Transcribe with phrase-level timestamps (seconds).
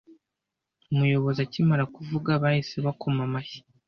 [0.93, 3.59] umuyobozi akimara kuvuga bahise bakoma amashyi